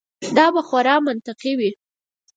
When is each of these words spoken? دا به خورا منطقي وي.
دا 0.37 0.45
به 0.53 0.61
خورا 0.67 0.95
منطقي 1.07 1.53
وي. 1.59 1.71